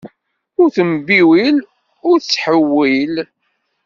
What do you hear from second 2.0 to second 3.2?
ur ttḥewwil!